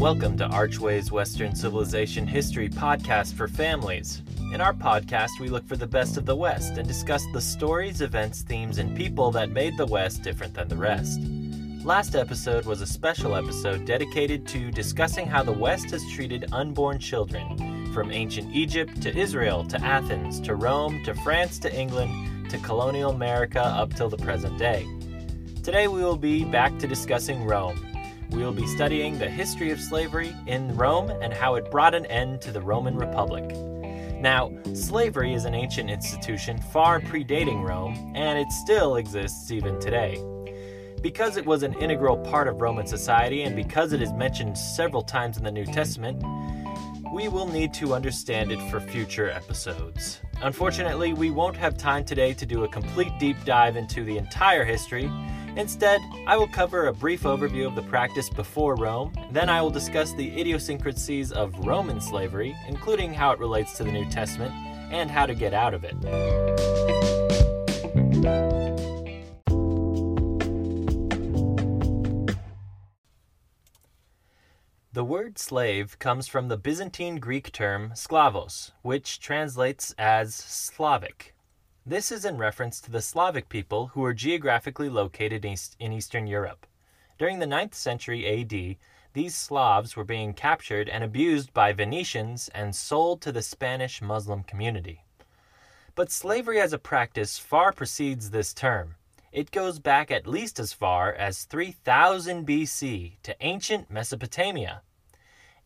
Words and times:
Welcome 0.00 0.38
to 0.38 0.46
Archways 0.46 1.12
Western 1.12 1.54
Civilization 1.54 2.26
History 2.26 2.70
podcast 2.70 3.34
for 3.34 3.46
families. 3.46 4.22
In 4.54 4.62
our 4.62 4.72
podcast, 4.72 5.38
we 5.38 5.50
look 5.50 5.68
for 5.68 5.76
the 5.76 5.86
best 5.86 6.16
of 6.16 6.24
the 6.24 6.34
West 6.34 6.78
and 6.78 6.88
discuss 6.88 7.22
the 7.34 7.40
stories, 7.42 8.00
events, 8.00 8.40
themes, 8.40 8.78
and 8.78 8.96
people 8.96 9.30
that 9.32 9.50
made 9.50 9.76
the 9.76 9.84
West 9.84 10.22
different 10.22 10.54
than 10.54 10.68
the 10.68 10.76
rest. 10.76 11.20
Last 11.84 12.16
episode 12.16 12.64
was 12.64 12.80
a 12.80 12.86
special 12.86 13.36
episode 13.36 13.84
dedicated 13.84 14.48
to 14.48 14.70
discussing 14.70 15.26
how 15.26 15.42
the 15.42 15.52
West 15.52 15.90
has 15.90 16.02
treated 16.10 16.50
unborn 16.50 16.98
children, 16.98 17.92
from 17.92 18.10
ancient 18.10 18.54
Egypt 18.54 19.02
to 19.02 19.14
Israel 19.14 19.66
to 19.66 19.78
Athens 19.84 20.40
to 20.40 20.54
Rome 20.54 21.04
to 21.04 21.12
France 21.16 21.58
to 21.58 21.78
England 21.78 22.48
to 22.48 22.56
colonial 22.60 23.10
America 23.10 23.60
up 23.60 23.92
till 23.92 24.08
the 24.08 24.16
present 24.16 24.56
day. 24.56 24.88
Today 25.62 25.88
we 25.88 26.02
will 26.02 26.16
be 26.16 26.42
back 26.42 26.78
to 26.78 26.86
discussing 26.86 27.44
Rome. 27.44 27.89
We 28.32 28.44
will 28.44 28.52
be 28.52 28.66
studying 28.68 29.18
the 29.18 29.28
history 29.28 29.72
of 29.72 29.80
slavery 29.80 30.34
in 30.46 30.76
Rome 30.76 31.10
and 31.10 31.32
how 31.32 31.56
it 31.56 31.68
brought 31.68 31.94
an 31.94 32.06
end 32.06 32.40
to 32.42 32.52
the 32.52 32.60
Roman 32.60 32.96
Republic. 32.96 33.44
Now, 34.20 34.52
slavery 34.72 35.34
is 35.34 35.46
an 35.46 35.54
ancient 35.54 35.90
institution 35.90 36.58
far 36.72 37.00
predating 37.00 37.66
Rome, 37.66 38.12
and 38.14 38.38
it 38.38 38.52
still 38.52 38.96
exists 38.96 39.50
even 39.50 39.80
today. 39.80 40.22
Because 41.02 41.36
it 41.36 41.44
was 41.44 41.64
an 41.64 41.74
integral 41.80 42.18
part 42.18 42.46
of 42.46 42.60
Roman 42.60 42.86
society 42.86 43.42
and 43.42 43.56
because 43.56 43.92
it 43.92 44.00
is 44.00 44.12
mentioned 44.12 44.56
several 44.56 45.02
times 45.02 45.36
in 45.36 45.42
the 45.42 45.50
New 45.50 45.66
Testament, 45.66 46.22
we 47.12 47.26
will 47.26 47.48
need 47.48 47.74
to 47.74 47.94
understand 47.94 48.52
it 48.52 48.60
for 48.70 48.78
future 48.78 49.28
episodes. 49.28 50.20
Unfortunately, 50.42 51.12
we 51.12 51.30
won't 51.30 51.56
have 51.56 51.76
time 51.76 52.04
today 52.04 52.32
to 52.34 52.46
do 52.46 52.62
a 52.62 52.68
complete 52.68 53.12
deep 53.18 53.36
dive 53.44 53.76
into 53.76 54.04
the 54.04 54.16
entire 54.16 54.64
history, 54.64 55.10
Instead, 55.56 56.00
I 56.26 56.36
will 56.36 56.46
cover 56.46 56.86
a 56.86 56.92
brief 56.92 57.22
overview 57.22 57.66
of 57.66 57.74
the 57.74 57.82
practice 57.82 58.30
before 58.30 58.76
Rome, 58.76 59.12
then 59.32 59.48
I 59.48 59.60
will 59.60 59.70
discuss 59.70 60.12
the 60.12 60.40
idiosyncrasies 60.40 61.32
of 61.32 61.58
Roman 61.66 62.00
slavery, 62.00 62.56
including 62.68 63.12
how 63.12 63.32
it 63.32 63.38
relates 63.38 63.76
to 63.78 63.84
the 63.84 63.92
New 63.92 64.08
Testament, 64.10 64.52
and 64.92 65.10
how 65.10 65.26
to 65.26 65.34
get 65.34 65.52
out 65.52 65.74
of 65.74 65.84
it. 65.84 65.94
The 74.92 75.04
word 75.04 75.38
slave 75.38 75.98
comes 75.98 76.26
from 76.26 76.48
the 76.48 76.56
Byzantine 76.56 77.16
Greek 77.16 77.52
term 77.52 77.92
sklavos, 77.94 78.72
which 78.82 79.20
translates 79.20 79.94
as 79.96 80.34
Slavic. 80.34 81.34
This 81.86 82.12
is 82.12 82.26
in 82.26 82.36
reference 82.36 82.78
to 82.82 82.90
the 82.90 83.00
Slavic 83.00 83.48
people 83.48 83.88
who 83.88 84.02
were 84.02 84.12
geographically 84.12 84.90
located 84.90 85.46
in 85.46 85.92
Eastern 85.92 86.26
Europe. 86.26 86.66
During 87.18 87.38
the 87.38 87.46
9th 87.46 87.72
century 87.72 88.26
AD, 88.26 88.76
these 89.14 89.34
Slavs 89.34 89.96
were 89.96 90.04
being 90.04 90.34
captured 90.34 90.90
and 90.90 91.02
abused 91.02 91.54
by 91.54 91.72
Venetians 91.72 92.50
and 92.54 92.76
sold 92.76 93.22
to 93.22 93.32
the 93.32 93.40
Spanish 93.40 94.02
Muslim 94.02 94.42
community. 94.42 95.04
But 95.94 96.12
slavery 96.12 96.60
as 96.60 96.74
a 96.74 96.78
practice 96.78 97.38
far 97.38 97.72
precedes 97.72 98.28
this 98.28 98.52
term. 98.52 98.96
It 99.32 99.50
goes 99.50 99.78
back 99.78 100.10
at 100.10 100.26
least 100.26 100.60
as 100.60 100.74
far 100.74 101.14
as 101.14 101.44
3000 101.44 102.46
BC 102.46 103.16
to 103.22 103.36
ancient 103.40 103.90
Mesopotamia. 103.90 104.82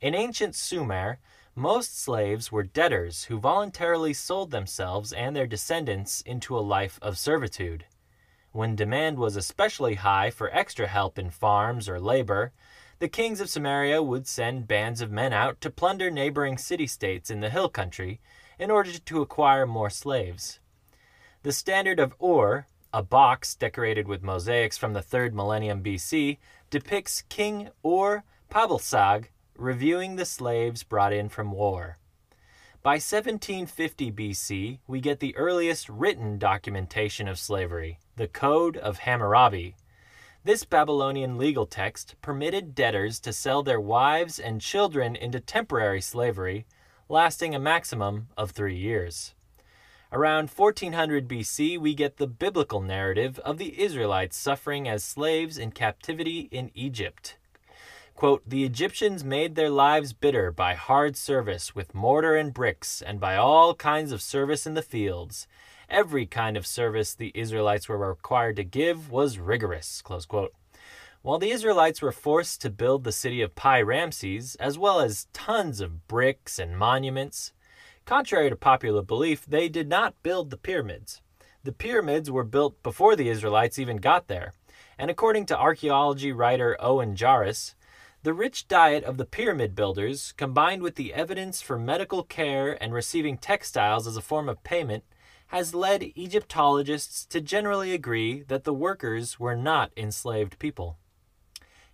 In 0.00 0.14
ancient 0.14 0.54
Sumer, 0.54 1.18
most 1.56 2.00
slaves 2.00 2.50
were 2.50 2.64
debtors 2.64 3.24
who 3.24 3.38
voluntarily 3.38 4.12
sold 4.12 4.50
themselves 4.50 5.12
and 5.12 5.36
their 5.36 5.46
descendants 5.46 6.20
into 6.22 6.58
a 6.58 6.60
life 6.60 6.98
of 7.00 7.16
servitude. 7.16 7.86
When 8.50 8.74
demand 8.74 9.18
was 9.18 9.36
especially 9.36 9.94
high 9.94 10.30
for 10.30 10.52
extra 10.52 10.86
help 10.86 11.18
in 11.18 11.30
farms 11.30 11.88
or 11.88 12.00
labor, 12.00 12.52
the 12.98 13.08
kings 13.08 13.40
of 13.40 13.48
Sumeria 13.48 14.04
would 14.04 14.26
send 14.26 14.66
bands 14.66 15.00
of 15.00 15.10
men 15.10 15.32
out 15.32 15.60
to 15.60 15.70
plunder 15.70 16.10
neighboring 16.10 16.58
city 16.58 16.86
states 16.86 17.30
in 17.30 17.40
the 17.40 17.50
hill 17.50 17.68
country 17.68 18.20
in 18.58 18.70
order 18.70 18.98
to 18.98 19.22
acquire 19.22 19.66
more 19.66 19.90
slaves. 19.90 20.60
The 21.42 21.52
standard 21.52 22.00
of 22.00 22.14
Ur, 22.22 22.66
a 22.92 23.02
box 23.02 23.54
decorated 23.54 24.08
with 24.08 24.22
mosaics 24.22 24.78
from 24.78 24.92
the 24.92 25.02
3rd 25.02 25.32
millennium 25.34 25.82
BC, 25.82 26.38
depicts 26.70 27.22
King 27.28 27.70
Ur 27.84 28.24
Pabilsag 28.50 29.26
reviewing 29.56 30.16
the 30.16 30.24
slaves 30.24 30.82
brought 30.82 31.12
in 31.12 31.28
from 31.28 31.52
war. 31.52 31.98
By 32.82 32.96
1750 32.96 34.12
BC, 34.12 34.78
we 34.86 35.00
get 35.00 35.20
the 35.20 35.36
earliest 35.36 35.88
written 35.88 36.38
documentation 36.38 37.28
of 37.28 37.38
slavery, 37.38 37.98
the 38.16 38.28
Code 38.28 38.76
of 38.76 38.98
Hammurabi. 38.98 39.76
This 40.44 40.64
Babylonian 40.64 41.38
legal 41.38 41.64
text 41.64 42.16
permitted 42.20 42.74
debtors 42.74 43.18
to 43.20 43.32
sell 43.32 43.62
their 43.62 43.80
wives 43.80 44.38
and 44.38 44.60
children 44.60 45.16
into 45.16 45.40
temporary 45.40 46.02
slavery, 46.02 46.66
lasting 47.08 47.54
a 47.54 47.58
maximum 47.58 48.28
of 48.36 48.50
three 48.50 48.76
years. 48.76 49.34
Around 50.12 50.50
1400 50.50 51.26
BC, 51.26 51.78
we 51.78 51.94
get 51.94 52.18
the 52.18 52.26
biblical 52.26 52.80
narrative 52.80 53.38
of 53.38 53.56
the 53.56 53.80
Israelites 53.80 54.36
suffering 54.36 54.86
as 54.86 55.02
slaves 55.02 55.56
in 55.56 55.72
captivity 55.72 56.48
in 56.52 56.70
Egypt. 56.74 57.36
Quote, 58.14 58.48
the 58.48 58.64
Egyptians 58.64 59.24
made 59.24 59.56
their 59.56 59.70
lives 59.70 60.12
bitter 60.12 60.52
by 60.52 60.74
hard 60.74 61.16
service 61.16 61.74
with 61.74 61.94
mortar 61.96 62.36
and 62.36 62.54
bricks, 62.54 63.02
and 63.02 63.18
by 63.18 63.34
all 63.34 63.74
kinds 63.74 64.12
of 64.12 64.22
service 64.22 64.66
in 64.66 64.74
the 64.74 64.82
fields. 64.82 65.48
Every 65.90 66.24
kind 66.24 66.56
of 66.56 66.66
service 66.66 67.12
the 67.12 67.32
Israelites 67.34 67.88
were 67.88 67.98
required 67.98 68.56
to 68.56 68.64
give 68.64 69.10
was 69.10 69.38
rigorous. 69.38 70.00
Close 70.00 70.26
quote. 70.26 70.54
While 71.22 71.38
the 71.38 71.50
Israelites 71.50 72.00
were 72.00 72.12
forced 72.12 72.60
to 72.62 72.70
build 72.70 73.02
the 73.02 73.10
city 73.10 73.42
of 73.42 73.56
Pi 73.56 73.80
Ramses, 73.82 74.54
as 74.56 74.78
well 74.78 75.00
as 75.00 75.26
tons 75.32 75.80
of 75.80 76.06
bricks 76.06 76.58
and 76.58 76.78
monuments, 76.78 77.52
contrary 78.04 78.48
to 78.48 78.56
popular 78.56 79.02
belief, 79.02 79.44
they 79.44 79.68
did 79.68 79.88
not 79.88 80.22
build 80.22 80.50
the 80.50 80.56
pyramids. 80.56 81.20
The 81.64 81.72
pyramids 81.72 82.30
were 82.30 82.44
built 82.44 82.80
before 82.82 83.16
the 83.16 83.28
Israelites 83.28 83.78
even 83.78 83.96
got 83.96 84.28
there. 84.28 84.52
And 84.98 85.10
according 85.10 85.46
to 85.46 85.58
archaeology 85.58 86.30
writer 86.30 86.76
Owen 86.78 87.16
Jarus, 87.16 87.74
the 88.24 88.32
rich 88.32 88.66
diet 88.68 89.04
of 89.04 89.18
the 89.18 89.26
pyramid 89.26 89.74
builders, 89.74 90.32
combined 90.38 90.80
with 90.80 90.94
the 90.94 91.12
evidence 91.12 91.60
for 91.60 91.78
medical 91.78 92.22
care 92.22 92.82
and 92.82 92.94
receiving 92.94 93.36
textiles 93.36 94.06
as 94.06 94.16
a 94.16 94.22
form 94.22 94.48
of 94.48 94.64
payment, 94.64 95.04
has 95.48 95.74
led 95.74 96.02
Egyptologists 96.16 97.26
to 97.26 97.38
generally 97.42 97.92
agree 97.92 98.42
that 98.48 98.64
the 98.64 98.72
workers 98.72 99.38
were 99.38 99.54
not 99.54 99.92
enslaved 99.94 100.58
people. 100.58 100.96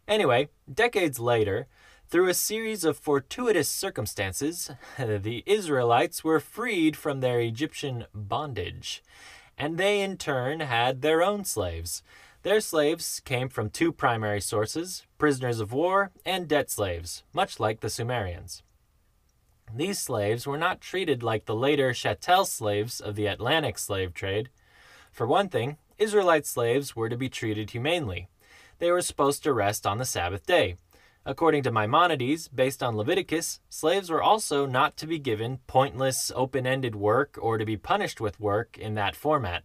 Anyway, 0.06 0.48
decades 0.72 1.18
later, 1.18 1.66
through 2.08 2.28
a 2.28 2.34
series 2.34 2.84
of 2.84 2.96
fortuitous 2.96 3.68
circumstances, 3.68 4.70
the 4.98 5.42
Israelites 5.46 6.22
were 6.22 6.38
freed 6.38 6.96
from 6.96 7.18
their 7.18 7.40
Egyptian 7.40 8.04
bondage, 8.14 9.02
and 9.58 9.78
they 9.78 10.00
in 10.00 10.16
turn 10.16 10.60
had 10.60 11.02
their 11.02 11.24
own 11.24 11.44
slaves, 11.44 12.04
their 12.42 12.60
slaves 12.60 13.20
came 13.24 13.48
from 13.48 13.68
two 13.68 13.92
primary 13.92 14.40
sources 14.40 15.04
prisoners 15.18 15.60
of 15.60 15.72
war 15.72 16.10
and 16.24 16.48
debt 16.48 16.70
slaves, 16.70 17.22
much 17.34 17.60
like 17.60 17.80
the 17.80 17.90
Sumerians. 17.90 18.62
These 19.74 19.98
slaves 19.98 20.46
were 20.46 20.58
not 20.58 20.80
treated 20.80 21.22
like 21.22 21.44
the 21.44 21.54
later 21.54 21.92
chattel 21.92 22.44
slaves 22.44 23.00
of 23.00 23.14
the 23.14 23.26
Atlantic 23.26 23.78
slave 23.78 24.14
trade. 24.14 24.48
For 25.12 25.26
one 25.26 25.48
thing, 25.48 25.76
Israelite 25.98 26.46
slaves 26.46 26.96
were 26.96 27.08
to 27.08 27.16
be 27.16 27.28
treated 27.28 27.70
humanely. 27.70 28.28
They 28.78 28.90
were 28.90 29.02
supposed 29.02 29.42
to 29.42 29.52
rest 29.52 29.86
on 29.86 29.98
the 29.98 30.06
Sabbath 30.06 30.46
day. 30.46 30.76
According 31.26 31.64
to 31.64 31.70
Maimonides, 31.70 32.48
based 32.48 32.82
on 32.82 32.96
Leviticus, 32.96 33.60
slaves 33.68 34.08
were 34.08 34.22
also 34.22 34.64
not 34.64 34.96
to 34.96 35.06
be 35.06 35.18
given 35.18 35.58
pointless, 35.66 36.32
open 36.34 36.66
ended 36.66 36.96
work 36.96 37.38
or 37.40 37.58
to 37.58 37.66
be 37.66 37.76
punished 37.76 38.22
with 38.22 38.40
work 38.40 38.78
in 38.78 38.94
that 38.94 39.14
format. 39.14 39.64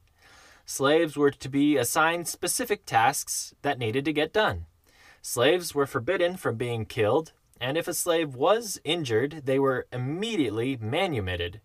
Slaves 0.65 1.15
were 1.15 1.31
to 1.31 1.49
be 1.49 1.77
assigned 1.77 2.27
specific 2.27 2.85
tasks 2.85 3.53
that 3.61 3.77
needed 3.77 4.03
to 4.05 4.13
get 4.13 4.33
done. 4.33 4.65
Slaves 5.21 5.75
were 5.75 5.85
forbidden 5.85 6.37
from 6.37 6.55
being 6.55 6.85
killed, 6.85 7.33
and 7.61 7.77
if 7.77 7.87
a 7.87 7.93
slave 7.93 8.35
was 8.35 8.79
injured, 8.83 9.43
they 9.45 9.59
were 9.59 9.87
immediately 9.91 10.77
manumitted. 10.77 11.61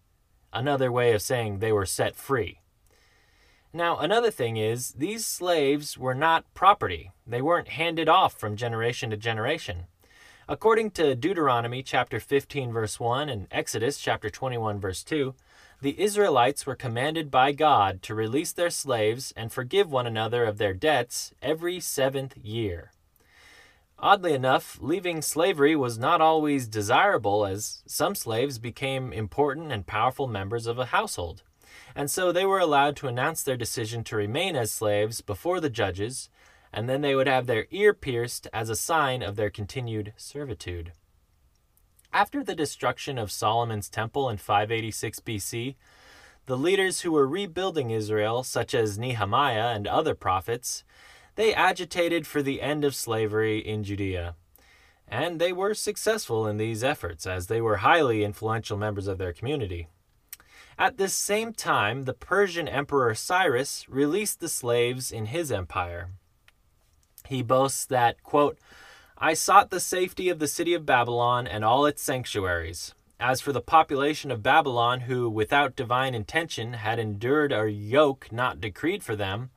Another 0.52 0.92
way 0.92 1.12
of 1.12 1.22
saying 1.22 1.58
they 1.58 1.72
were 1.72 1.86
set 1.86 2.14
free. 2.14 2.60
Now, 3.72 3.98
another 3.98 4.30
thing 4.30 4.56
is, 4.56 4.92
these 4.92 5.24
slaves 5.24 5.96
were 5.96 6.14
not 6.14 6.52
property. 6.54 7.12
They 7.26 7.40
weren't 7.40 7.68
handed 7.68 8.08
off 8.08 8.34
from 8.34 8.56
generation 8.56 9.10
to 9.10 9.16
generation. 9.16 9.86
According 10.48 10.90
to 10.92 11.14
Deuteronomy 11.14 11.82
chapter 11.82 12.18
15 12.18 12.72
verse 12.72 12.98
1 12.98 13.28
and 13.28 13.46
Exodus 13.52 13.98
chapter 13.98 14.28
21 14.28 14.80
verse 14.80 15.04
2, 15.04 15.34
the 15.82 15.98
Israelites 15.98 16.66
were 16.66 16.74
commanded 16.74 17.30
by 17.30 17.52
God 17.52 18.02
to 18.02 18.14
release 18.14 18.52
their 18.52 18.70
slaves 18.70 19.32
and 19.34 19.50
forgive 19.50 19.90
one 19.90 20.06
another 20.06 20.44
of 20.44 20.58
their 20.58 20.74
debts 20.74 21.32
every 21.40 21.80
seventh 21.80 22.36
year. 22.36 22.92
Oddly 23.98 24.34
enough, 24.34 24.78
leaving 24.80 25.22
slavery 25.22 25.74
was 25.76 25.98
not 25.98 26.20
always 26.20 26.68
desirable 26.68 27.46
as 27.46 27.82
some 27.86 28.14
slaves 28.14 28.58
became 28.58 29.12
important 29.12 29.72
and 29.72 29.86
powerful 29.86 30.26
members 30.26 30.66
of 30.66 30.78
a 30.78 30.86
household. 30.86 31.42
And 31.94 32.10
so 32.10 32.30
they 32.30 32.44
were 32.44 32.60
allowed 32.60 32.96
to 32.96 33.08
announce 33.08 33.42
their 33.42 33.56
decision 33.56 34.04
to 34.04 34.16
remain 34.16 34.56
as 34.56 34.72
slaves 34.72 35.20
before 35.20 35.60
the 35.60 35.70
judges, 35.70 36.28
and 36.72 36.88
then 36.88 37.00
they 37.00 37.14
would 37.14 37.26
have 37.26 37.46
their 37.46 37.66
ear 37.70 37.92
pierced 37.92 38.46
as 38.52 38.68
a 38.68 38.76
sign 38.76 39.22
of 39.22 39.36
their 39.36 39.50
continued 39.50 40.12
servitude. 40.16 40.92
After 42.12 42.42
the 42.42 42.56
destruction 42.56 43.18
of 43.18 43.30
Solomon's 43.30 43.88
temple 43.88 44.28
in 44.28 44.36
586 44.36 45.20
BC, 45.20 45.76
the 46.46 46.56
leaders 46.56 47.02
who 47.02 47.12
were 47.12 47.26
rebuilding 47.26 47.90
Israel, 47.90 48.42
such 48.42 48.74
as 48.74 48.98
Nehemiah 48.98 49.68
and 49.68 49.86
other 49.86 50.16
prophets, 50.16 50.82
they 51.36 51.54
agitated 51.54 52.26
for 52.26 52.42
the 52.42 52.60
end 52.60 52.84
of 52.84 52.96
slavery 52.96 53.58
in 53.58 53.84
Judea. 53.84 54.34
And 55.06 55.40
they 55.40 55.52
were 55.52 55.74
successful 55.74 56.48
in 56.48 56.56
these 56.56 56.82
efforts, 56.82 57.26
as 57.26 57.46
they 57.46 57.60
were 57.60 57.76
highly 57.78 58.24
influential 58.24 58.76
members 58.76 59.06
of 59.06 59.18
their 59.18 59.32
community. 59.32 59.86
At 60.76 60.96
this 60.96 61.14
same 61.14 61.52
time, 61.52 62.04
the 62.04 62.14
Persian 62.14 62.66
Emperor 62.66 63.14
Cyrus 63.14 63.88
released 63.88 64.40
the 64.40 64.48
slaves 64.48 65.12
in 65.12 65.26
his 65.26 65.52
empire. 65.52 66.10
He 67.28 67.42
boasts 67.42 67.84
that, 67.86 68.22
quote, 68.24 68.58
I 69.22 69.34
sought 69.34 69.68
the 69.68 69.80
safety 69.80 70.30
of 70.30 70.38
the 70.38 70.48
city 70.48 70.72
of 70.72 70.86
Babylon 70.86 71.46
and 71.46 71.62
all 71.62 71.84
its 71.84 72.00
sanctuaries. 72.00 72.94
As 73.20 73.42
for 73.42 73.52
the 73.52 73.60
population 73.60 74.30
of 74.30 74.42
Babylon, 74.42 75.00
who, 75.00 75.28
without 75.28 75.76
divine 75.76 76.14
intention, 76.14 76.72
had 76.72 76.98
endured 76.98 77.52
a 77.52 77.70
yoke 77.70 78.32
not 78.32 78.62
decreed 78.62 79.04
for 79.04 79.14
them, 79.14 79.50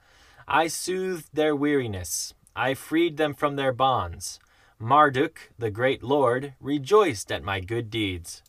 I 0.49 0.67
soothed 0.67 1.29
their 1.31 1.55
weariness. 1.55 2.33
I 2.53 2.73
freed 2.73 3.15
them 3.15 3.33
from 3.33 3.55
their 3.55 3.71
bonds. 3.71 4.37
Marduk, 4.79 5.53
the 5.57 5.71
great 5.71 6.03
lord, 6.03 6.55
rejoiced 6.59 7.31
at 7.31 7.41
my 7.41 7.61
good 7.61 7.89
deeds. 7.89 8.43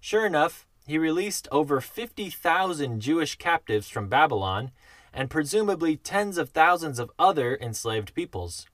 Sure 0.00 0.24
enough, 0.24 0.66
he 0.86 0.96
released 0.96 1.46
over 1.52 1.82
50,000 1.82 3.00
Jewish 3.00 3.36
captives 3.36 3.90
from 3.90 4.08
Babylon 4.08 4.70
and 5.12 5.28
presumably 5.28 5.98
tens 5.98 6.38
of 6.38 6.48
thousands 6.48 6.98
of 6.98 7.10
other 7.18 7.58
enslaved 7.60 8.14
peoples. 8.14 8.66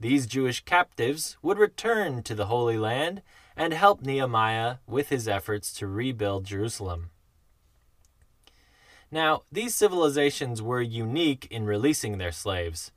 These 0.00 0.26
Jewish 0.26 0.64
captives 0.64 1.36
would 1.42 1.58
return 1.58 2.22
to 2.22 2.34
the 2.34 2.46
Holy 2.46 2.78
Land 2.78 3.22
and 3.56 3.72
help 3.72 4.00
Nehemiah 4.00 4.76
with 4.86 5.08
his 5.08 5.26
efforts 5.26 5.72
to 5.74 5.88
rebuild 5.88 6.44
Jerusalem. 6.44 7.10
Now, 9.10 9.42
these 9.50 9.74
civilizations 9.74 10.62
were 10.62 10.80
unique 10.80 11.48
in 11.50 11.64
releasing 11.64 12.18
their 12.18 12.30
slaves. 12.30 12.92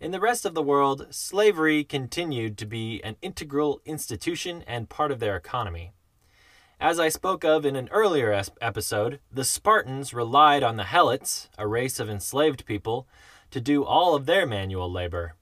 In 0.00 0.12
the 0.12 0.20
rest 0.20 0.46
of 0.46 0.54
the 0.54 0.62
world, 0.62 1.08
slavery 1.10 1.84
continued 1.84 2.56
to 2.58 2.66
be 2.66 3.02
an 3.02 3.16
integral 3.20 3.82
institution 3.84 4.64
and 4.66 4.88
part 4.88 5.10
of 5.10 5.18
their 5.18 5.36
economy. 5.36 5.92
As 6.80 7.00
I 7.00 7.08
spoke 7.08 7.44
of 7.44 7.66
in 7.66 7.74
an 7.74 7.88
earlier 7.90 8.40
episode, 8.60 9.18
the 9.32 9.44
Spartans 9.44 10.14
relied 10.14 10.62
on 10.62 10.76
the 10.76 10.84
Helots, 10.84 11.48
a 11.58 11.66
race 11.66 11.98
of 11.98 12.08
enslaved 12.08 12.64
people, 12.64 13.08
to 13.50 13.60
do 13.60 13.84
all 13.84 14.14
of 14.14 14.26
their 14.26 14.46
manual 14.46 14.90
labor. 14.90 15.34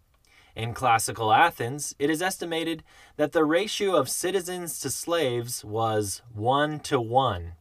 In 0.56 0.74
classical 0.74 1.32
Athens, 1.32 1.94
it 1.98 2.10
is 2.10 2.20
estimated 2.20 2.82
that 3.16 3.30
the 3.30 3.44
ratio 3.44 3.94
of 3.94 4.08
citizens 4.08 4.80
to 4.80 4.90
slaves 4.90 5.64
was 5.64 6.22
1 6.34 6.80
to 6.80 7.00
1. 7.00 7.52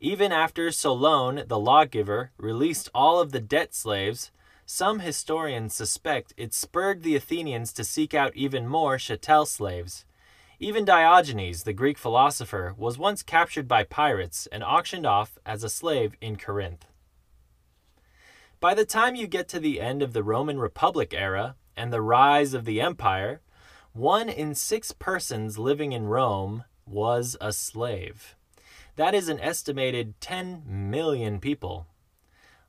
Even 0.00 0.32
after 0.32 0.70
Solon, 0.70 1.44
the 1.46 1.58
lawgiver, 1.58 2.32
released 2.36 2.90
all 2.94 3.20
of 3.20 3.32
the 3.32 3.40
debt 3.40 3.74
slaves, 3.74 4.30
some 4.66 4.98
historians 4.98 5.72
suspect 5.72 6.34
it 6.36 6.52
spurred 6.52 7.02
the 7.02 7.16
Athenians 7.16 7.72
to 7.72 7.84
seek 7.84 8.12
out 8.12 8.36
even 8.36 8.68
more 8.68 8.98
chattel 8.98 9.46
slaves 9.46 10.04
even 10.60 10.84
Diogenes, 10.84 11.64
the 11.64 11.72
Greek 11.72 11.98
philosopher, 11.98 12.74
was 12.78 12.96
once 12.96 13.22
captured 13.22 13.66
by 13.66 13.84
pirates 13.84 14.46
and 14.52 14.62
auctioned 14.62 15.04
off 15.04 15.36
as 15.44 15.64
a 15.64 15.68
slave 15.68 16.16
in 16.20 16.36
Corinth. 16.36 16.86
By 18.60 18.74
the 18.74 18.84
time 18.84 19.14
you 19.14 19.26
get 19.26 19.48
to 19.48 19.60
the 19.60 19.80
end 19.80 20.00
of 20.00 20.12
the 20.12 20.22
Roman 20.22 20.58
Republic 20.58 21.12
era 21.12 21.56
and 21.76 21.92
the 21.92 22.02
rise 22.02 22.54
of 22.54 22.64
the 22.64 22.80
empire, 22.80 23.40
one 23.92 24.28
in 24.28 24.54
six 24.54 24.92
persons 24.92 25.58
living 25.58 25.92
in 25.92 26.06
Rome 26.06 26.64
was 26.86 27.36
a 27.40 27.52
slave. 27.52 28.34
That 28.96 29.14
is 29.14 29.28
an 29.28 29.40
estimated 29.40 30.20
10 30.20 30.64
million 30.66 31.40
people. 31.40 31.86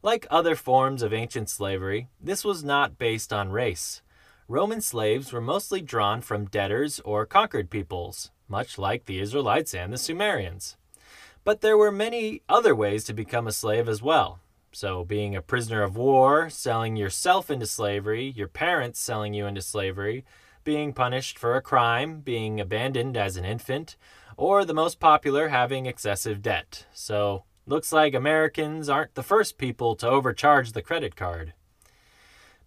Like 0.01 0.27
other 0.29 0.55
forms 0.55 1.01
of 1.01 1.13
ancient 1.13 1.49
slavery, 1.49 2.09
this 2.21 2.43
was 2.45 2.63
not 2.63 2.97
based 2.97 3.33
on 3.33 3.51
race. 3.51 4.01
Roman 4.47 4.81
slaves 4.81 5.33
were 5.33 5.41
mostly 5.41 5.81
drawn 5.81 6.21
from 6.21 6.45
debtors 6.45 6.99
or 6.99 7.25
conquered 7.25 7.71
peoples, 7.71 8.29
much 8.47 8.77
like 8.77 9.05
the 9.05 9.19
Israelites 9.19 9.73
and 9.73 9.91
the 9.91 9.97
Sumerians. 9.97 10.77
But 11.43 11.61
there 11.61 11.77
were 11.77 11.91
many 11.91 12.41
other 12.47 12.75
ways 12.75 13.03
to 13.05 13.13
become 13.13 13.47
a 13.47 13.51
slave 13.51 13.89
as 13.89 14.03
well. 14.03 14.39
So, 14.75 15.05
being 15.05 15.37
a 15.37 15.41
prisoner 15.41 15.83
of 15.83 15.95
war, 15.95 16.49
selling 16.49 16.97
yourself 16.97 17.49
into 17.49 17.65
slavery, 17.65 18.33
your 18.35 18.49
parents 18.49 18.99
selling 18.99 19.33
you 19.33 19.45
into 19.45 19.61
slavery, 19.61 20.25
being 20.65 20.91
punished 20.91 21.39
for 21.39 21.55
a 21.55 21.61
crime, 21.61 22.19
being 22.19 22.59
abandoned 22.59 23.15
as 23.15 23.37
an 23.37 23.45
infant, 23.45 23.95
or 24.35 24.65
the 24.65 24.73
most 24.73 24.99
popular, 24.99 25.47
having 25.47 25.85
excessive 25.85 26.41
debt. 26.41 26.87
So, 26.91 27.45
looks 27.65 27.93
like 27.93 28.13
Americans 28.13 28.89
aren't 28.89 29.15
the 29.15 29.23
first 29.23 29.57
people 29.57 29.95
to 29.95 30.09
overcharge 30.09 30.73
the 30.73 30.81
credit 30.81 31.15
card. 31.15 31.53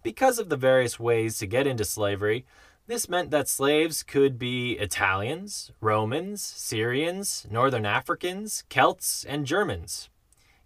Because 0.01 0.39
of 0.39 0.49
the 0.49 0.57
various 0.57 0.99
ways 0.99 1.37
to 1.37 1.45
get 1.45 1.67
into 1.67 1.85
slavery, 1.85 2.43
this 2.87 3.07
meant 3.07 3.29
that 3.29 3.47
slaves 3.47 4.01
could 4.01 4.39
be 4.39 4.79
Italians, 4.79 5.71
Romans, 5.79 6.41
Syrians, 6.41 7.45
Northern 7.51 7.85
Africans, 7.85 8.63
Celts, 8.67 9.25
and 9.25 9.45
Germans. 9.45 10.09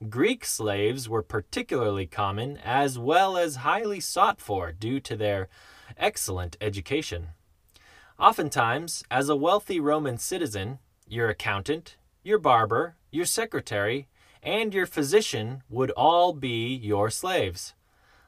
Greek 0.10 0.44
slaves 0.44 1.08
were 1.08 1.22
particularly 1.22 2.06
common 2.06 2.58
as 2.58 2.98
well 2.98 3.38
as 3.38 3.58
highly 3.58 4.00
sought 4.00 4.42
for 4.42 4.72
due 4.72 5.00
to 5.00 5.16
their 5.16 5.48
excellent 5.98 6.58
education. 6.60 7.30
Oftentimes, 8.20 9.04
as 9.10 9.30
a 9.30 9.36
wealthy 9.36 9.80
Roman 9.80 10.18
citizen, 10.18 10.80
your 11.08 11.30
accountant, 11.30 11.98
your 12.24 12.40
barber, 12.40 12.96
your 13.12 13.26
secretary, 13.26 14.08
and 14.42 14.74
your 14.74 14.86
physician 14.86 15.64
would 15.70 15.92
all 15.92 16.34
be 16.34 16.74
your 16.74 17.10
slaves. 17.10 17.74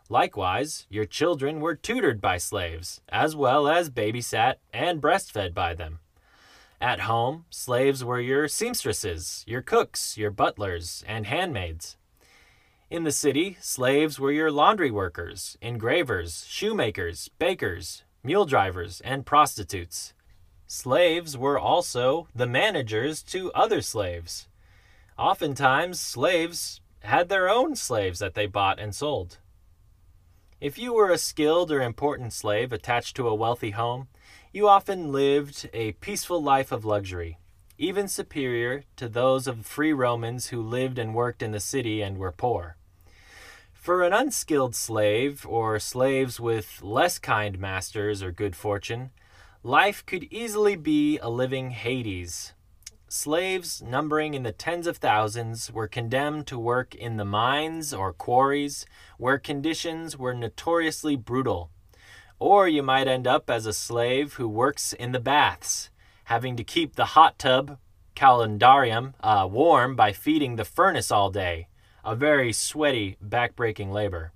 Likewise, 0.08 0.86
your 0.90 1.06
children 1.06 1.60
were 1.60 1.76
tutored 1.76 2.22
by 2.22 2.38
slaves, 2.38 3.02
as 3.10 3.36
well 3.36 3.68
as 3.68 3.90
babysat 3.90 4.56
and 4.72 5.02
breastfed 5.02 5.54
by 5.54 5.74
them. 5.74 6.00
At 6.86 7.00
home, 7.00 7.46
slaves 7.50 8.06
were 8.06 8.20
your 8.20 8.48
seamstresses, 8.48 9.44
your 9.48 9.64
cooks, 9.64 10.20
your 10.20 10.30
butlers, 10.30 11.04
and 11.08 11.26
handmaids. 11.26 11.98
In 12.92 13.04
the 13.04 13.12
city, 13.12 13.58
slaves 13.60 14.20
were 14.20 14.32
your 14.32 14.52
laundry 14.52 14.92
workers, 14.92 15.58
engravers, 15.64 16.46
shoemakers, 16.48 17.28
bakers, 17.40 18.04
mule 18.24 18.46
drivers, 18.46 19.02
and 19.02 19.26
prostitutes. 19.26 20.14
Slaves 20.68 21.36
were 21.36 21.58
also 21.58 22.28
the 22.36 22.46
managers 22.46 23.24
to 23.24 23.52
other 23.54 23.82
slaves. 23.82 24.48
Oftentimes, 25.18 26.00
slaves 26.00 26.82
had 27.00 27.30
their 27.30 27.50
own 27.50 27.76
slaves 27.76 28.20
that 28.20 28.36
they 28.36 28.46
bought 28.46 28.80
and 28.80 28.94
sold. 28.94 29.40
If 30.62 30.78
you 30.78 30.94
were 30.94 31.10
a 31.10 31.18
skilled 31.18 31.72
or 31.72 31.82
important 31.82 32.32
slave 32.32 32.72
attached 32.72 33.16
to 33.16 33.28
a 33.28 33.34
wealthy 33.34 33.72
home, 33.72 34.08
you 34.56 34.70
often 34.70 35.12
lived 35.12 35.70
a 35.74 35.92
peaceful 36.00 36.42
life 36.42 36.72
of 36.72 36.86
luxury, 36.86 37.38
even 37.78 38.08
superior 38.08 38.84
to 38.96 39.10
those 39.10 39.48
of 39.48 39.66
free 39.66 39.92
Romans 39.92 40.48
who 40.48 40.62
lived 40.62 40.98
and 40.98 41.14
worked 41.14 41.44
in 41.44 41.52
the 41.52 41.60
city 41.60 42.02
and 42.02 42.18
were 42.18 42.32
poor. 42.32 42.78
For 43.74 44.02
an 44.02 44.14
unskilled 44.14 44.74
slave, 44.74 45.46
or 45.46 45.78
slaves 45.78 46.40
with 46.40 46.82
less 46.82 47.20
kind 47.20 47.60
masters 47.60 48.24
or 48.24 48.32
good 48.32 48.56
fortune, 48.56 49.12
life 49.62 50.06
could 50.06 50.24
easily 50.32 50.78
be 50.78 51.18
a 51.18 51.30
living 51.30 51.72
Hades, 51.72 52.54
slaves 53.10 53.82
numbering 53.82 54.36
in 54.36 54.44
the 54.44 54.54
tens 54.54 54.88
of 54.88 54.96
thousands 54.96 55.70
were 55.70 55.90
condemned 55.90 56.48
to 56.48 56.58
work 56.58 56.96
in 56.96 57.18
the 57.18 57.26
mines 57.26 57.94
or 57.94 58.14
quarries 58.14 58.86
where 59.18 59.38
conditions 59.38 60.18
were 60.18 60.34
notoriously 60.34 61.18
brutal. 61.18 61.72
Or 62.40 62.68
you 62.68 62.84
might 62.84 63.08
end 63.08 63.28
up 63.28 63.50
as 63.50 63.66
a 63.66 63.74
slave 63.74 64.34
who 64.34 64.48
works 64.48 64.94
in 64.94 65.12
the 65.12 65.20
baths, 65.20 65.90
having 66.26 66.56
to 66.58 66.64
keep 66.64 66.96
the 66.96 67.06
hot 67.06 67.40
tub, 67.40 67.78
caldarium, 68.16 69.14
uh, 69.22 69.48
warm 69.50 69.96
by 69.96 70.12
feeding 70.12 70.56
the 70.56 70.66
furnace 70.66 71.12
all 71.12 71.30
day. 71.30 71.68
A 72.04 72.16
very 72.16 72.54
sweaty, 72.54 73.18
backbreaking 73.26 73.92
labor. 73.92 74.32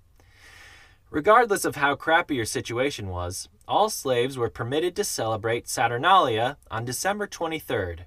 Regardless 1.11 1.65
of 1.65 1.75
how 1.75 1.95
crappy 1.95 2.35
your 2.35 2.45
situation 2.45 3.09
was, 3.09 3.49
all 3.67 3.89
slaves 3.89 4.37
were 4.37 4.49
permitted 4.49 4.95
to 4.95 5.03
celebrate 5.03 5.67
Saturnalia 5.67 6.57
on 6.69 6.85
December 6.85 7.27
23rd, 7.27 8.05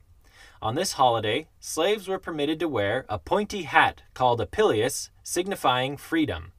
on 0.63 0.77
this 0.77 0.93
holiday, 0.93 1.49
slaves 1.59 2.07
were 2.07 2.21
permitted 2.21 2.61
to 2.61 2.69
wear 2.69 3.05
a 3.09 3.19
pointy 3.19 3.63
hat 3.63 4.03
called 4.15 4.41
a 4.41 4.47
pileus, 4.47 5.11
signifying 5.25 5.97
freedom. 5.97 6.53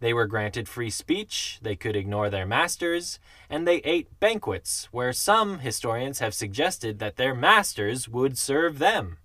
They 0.00 0.14
were 0.14 0.26
granted 0.26 0.68
free 0.68 0.90
speech, 0.90 1.58
they 1.60 1.74
could 1.74 1.96
ignore 1.96 2.30
their 2.30 2.46
masters, 2.46 3.18
and 3.50 3.66
they 3.66 3.78
ate 3.78 4.20
banquets, 4.20 4.88
where 4.92 5.12
some 5.12 5.58
historians 5.58 6.20
have 6.20 6.34
suggested 6.34 6.98
that 6.98 7.16
their 7.16 7.34
masters 7.34 8.08
would 8.08 8.38
serve 8.38 8.78
them. 8.78 9.18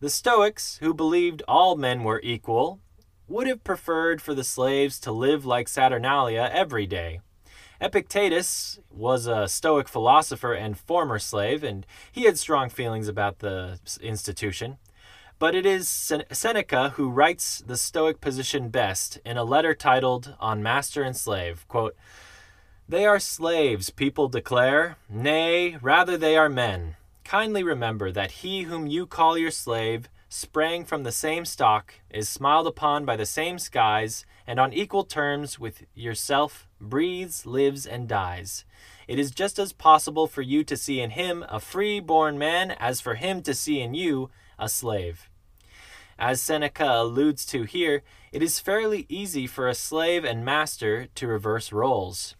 The 0.00 0.10
Stoics, 0.10 0.78
who 0.78 0.92
believed 0.92 1.42
all 1.46 1.76
men 1.76 2.02
were 2.02 2.20
equal, 2.24 2.80
would 3.28 3.46
have 3.46 3.62
preferred 3.62 4.20
for 4.20 4.34
the 4.34 4.42
slaves 4.42 4.98
to 5.00 5.12
live 5.12 5.44
like 5.44 5.68
Saturnalia 5.68 6.50
every 6.52 6.86
day. 6.86 7.20
Epictetus 7.80 8.80
was 8.90 9.26
a 9.26 9.48
Stoic 9.48 9.88
philosopher 9.88 10.54
and 10.54 10.78
former 10.78 11.18
slave, 11.18 11.62
and 11.62 11.86
he 12.10 12.24
had 12.24 12.38
strong 12.38 12.68
feelings 12.68 13.08
about 13.08 13.38
the 13.38 13.78
institution. 14.00 14.78
But 15.42 15.56
it 15.56 15.66
is 15.66 15.88
Seneca 16.30 16.90
who 16.90 17.10
writes 17.10 17.64
the 17.66 17.76
Stoic 17.76 18.20
position 18.20 18.68
best 18.68 19.18
in 19.24 19.36
a 19.36 19.42
letter 19.42 19.74
titled 19.74 20.36
On 20.38 20.62
Master 20.62 21.02
and 21.02 21.16
Slave. 21.16 21.66
Quote, 21.66 21.96
they 22.88 23.04
are 23.04 23.18
slaves, 23.18 23.90
people 23.90 24.28
declare. 24.28 24.98
Nay, 25.10 25.78
rather 25.82 26.16
they 26.16 26.36
are 26.36 26.48
men. 26.48 26.94
Kindly 27.24 27.64
remember 27.64 28.12
that 28.12 28.42
he 28.42 28.62
whom 28.62 28.86
you 28.86 29.04
call 29.04 29.36
your 29.36 29.50
slave 29.50 30.08
sprang 30.28 30.84
from 30.84 31.02
the 31.02 31.10
same 31.10 31.44
stock, 31.44 31.94
is 32.08 32.28
smiled 32.28 32.68
upon 32.68 33.04
by 33.04 33.16
the 33.16 33.26
same 33.26 33.58
skies, 33.58 34.24
and 34.46 34.60
on 34.60 34.72
equal 34.72 35.02
terms 35.02 35.58
with 35.58 35.82
yourself 35.92 36.68
breathes, 36.80 37.46
lives, 37.46 37.84
and 37.84 38.06
dies. 38.06 38.64
It 39.08 39.18
is 39.18 39.32
just 39.32 39.58
as 39.58 39.72
possible 39.72 40.28
for 40.28 40.42
you 40.42 40.62
to 40.62 40.76
see 40.76 41.00
in 41.00 41.10
him 41.10 41.44
a 41.48 41.58
free 41.58 41.98
born 41.98 42.38
man 42.38 42.70
as 42.70 43.00
for 43.00 43.16
him 43.16 43.42
to 43.42 43.54
see 43.54 43.80
in 43.80 43.94
you 43.94 44.30
a 44.56 44.68
slave. 44.68 45.28
As 46.18 46.40
Seneca 46.40 47.00
alludes 47.00 47.44
to 47.46 47.64
here, 47.64 48.02
it 48.32 48.42
is 48.42 48.60
fairly 48.60 49.06
easy 49.08 49.46
for 49.46 49.68
a 49.68 49.74
slave 49.74 50.24
and 50.24 50.44
master 50.44 51.06
to 51.14 51.26
reverse 51.26 51.72
roles. 51.72 52.36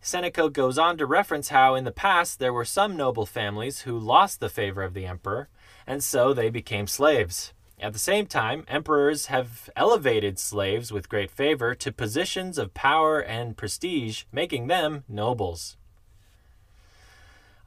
Seneca 0.00 0.48
goes 0.48 0.78
on 0.78 0.96
to 0.98 1.06
reference 1.06 1.48
how 1.48 1.74
in 1.74 1.84
the 1.84 1.90
past 1.90 2.38
there 2.38 2.52
were 2.52 2.64
some 2.64 2.96
noble 2.96 3.26
families 3.26 3.80
who 3.80 3.98
lost 3.98 4.38
the 4.38 4.48
favor 4.48 4.82
of 4.82 4.94
the 4.94 5.06
emperor, 5.06 5.48
and 5.86 6.04
so 6.04 6.32
they 6.32 6.50
became 6.50 6.86
slaves. 6.86 7.52
At 7.78 7.92
the 7.92 7.98
same 7.98 8.26
time, 8.26 8.64
emperors 8.68 9.26
have 9.26 9.68
elevated 9.76 10.38
slaves 10.38 10.92
with 10.92 11.08
great 11.08 11.30
favor 11.30 11.74
to 11.74 11.92
positions 11.92 12.56
of 12.56 12.72
power 12.72 13.20
and 13.20 13.56
prestige, 13.56 14.24
making 14.32 14.68
them 14.68 15.04
nobles. 15.08 15.76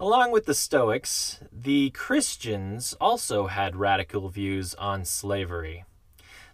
Along 0.02 0.32
with 0.32 0.46
the 0.46 0.54
Stoics, 0.54 1.40
the 1.52 1.90
Christians 1.90 2.96
also 3.02 3.48
had 3.48 3.76
radical 3.76 4.30
views 4.30 4.74
on 4.76 5.04
slavery. 5.04 5.84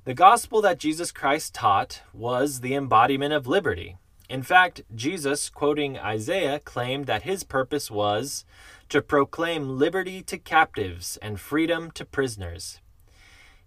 The 0.03 0.15
gospel 0.15 0.61
that 0.61 0.79
Jesus 0.79 1.11
Christ 1.11 1.53
taught 1.53 2.01
was 2.11 2.61
the 2.61 2.73
embodiment 2.73 3.33
of 3.33 3.45
liberty. 3.45 3.97
In 4.27 4.41
fact, 4.41 4.81
Jesus, 4.95 5.51
quoting 5.51 5.95
Isaiah, 5.95 6.59
claimed 6.59 7.05
that 7.05 7.21
his 7.21 7.43
purpose 7.43 7.91
was 7.91 8.45
to 8.89 8.99
proclaim 8.99 9.77
liberty 9.77 10.23
to 10.23 10.39
captives 10.39 11.19
and 11.21 11.39
freedom 11.39 11.91
to 11.91 12.03
prisoners. 12.03 12.81